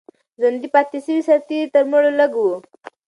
[0.41, 2.55] ژوندي پاتې سوي سرتیري تر مړو لږ وو.